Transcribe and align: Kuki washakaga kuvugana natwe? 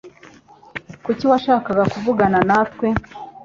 Kuki 1.05 1.23
washakaga 1.31 1.83
kuvugana 1.93 2.39
natwe? 2.49 2.87